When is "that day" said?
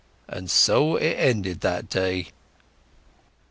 1.61-2.29